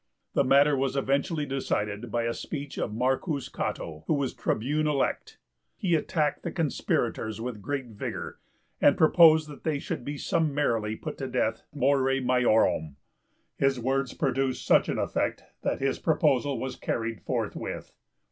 The 0.33 0.43
matter 0.43 0.75
was 0.75 0.95
eventually 0.95 1.45
decided 1.45 2.09
by 2.09 2.23
a 2.23 2.33
speech 2.33 2.79
of 2.79 2.99
M. 2.99 3.19
Cato, 3.53 4.03
who 4.07 4.15
was 4.15 4.33
tribune 4.33 4.87
elect. 4.87 5.37
He 5.77 5.93
attacked 5.93 6.41
the 6.41 6.51
conspirators 6.51 7.39
with 7.39 7.61
great 7.61 7.85
vigour, 7.89 8.39
and 8.81 8.97
proposed 8.97 9.47
that 9.47 9.63
they 9.63 9.77
should 9.77 10.03
be 10.03 10.17
summarily 10.17 10.95
put 10.95 11.19
to 11.19 11.27
death 11.27 11.61
more 11.71 11.99
maiorum. 11.99 12.95
His 13.59 13.79
words 13.79 14.15
produced 14.15 14.65
such 14.65 14.89
an 14.89 14.97
effect 14.97 15.43
that 15.61 15.79
his 15.81 15.99
proposal 15.99 16.59
was 16.59 16.75
carried 16.77 17.21
forthwith. 17.21 17.93